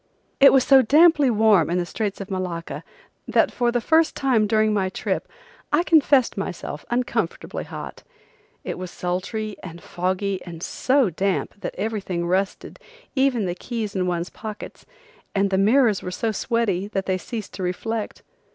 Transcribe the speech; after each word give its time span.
It 0.39 0.51
was 0.51 0.63
so 0.63 0.81
damply 0.81 1.29
warm 1.29 1.69
in 1.69 1.77
the 1.77 1.85
Straits 1.85 2.19
of 2.19 2.31
Malacca 2.31 2.83
that 3.27 3.51
for 3.51 3.71
time 3.71 3.81
first 3.81 4.15
time 4.15 4.47
during 4.47 4.73
my 4.73 4.89
trip 4.89 5.27
I 5.71 5.83
confessed 5.83 6.35
myself 6.37 6.83
uncomfortably 6.89 7.65
hot. 7.65 8.01
It 8.63 8.79
was 8.79 8.89
sultry 8.89 9.57
and 9.61 9.79
foggy 9.79 10.41
and 10.43 10.63
so 10.63 11.11
damp 11.11 11.53
that 11.61 11.75
everything 11.77 12.25
rusted, 12.25 12.79
even 13.13 13.45
the 13.45 13.53
keys 13.53 13.95
in 13.95 14.07
one's 14.07 14.31
pockets, 14.31 14.87
and 15.35 15.51
the 15.51 15.59
mirrors 15.59 16.01
were 16.01 16.09
so 16.09 16.31
sweaty 16.31 16.87
that 16.87 17.05
they 17.05 17.19
ceased 17.19 17.53
to 17.53 17.61
reflect. 17.61 18.23